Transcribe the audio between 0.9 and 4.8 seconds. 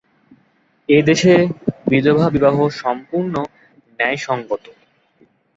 এ দেশে বিধবা-বিবাহ সম্পূর্ণ ন্যায়সঙ্গত।